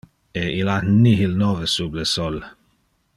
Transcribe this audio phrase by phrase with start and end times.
[0.41, 2.37] E il ha nihil nove sub le sol.